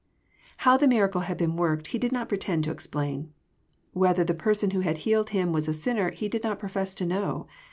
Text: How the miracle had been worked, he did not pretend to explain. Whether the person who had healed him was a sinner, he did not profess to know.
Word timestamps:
How 0.65 0.77
the 0.77 0.87
miracle 0.87 1.21
had 1.21 1.37
been 1.37 1.55
worked, 1.55 1.85
he 1.89 1.99
did 1.99 2.11
not 2.11 2.27
pretend 2.27 2.63
to 2.63 2.71
explain. 2.71 3.31
Whether 3.93 4.23
the 4.23 4.33
person 4.33 4.71
who 4.71 4.79
had 4.79 4.97
healed 5.05 5.29
him 5.29 5.53
was 5.53 5.67
a 5.67 5.75
sinner, 5.75 6.09
he 6.09 6.27
did 6.27 6.41
not 6.43 6.57
profess 6.57 6.95
to 6.95 7.05
know. 7.05 7.45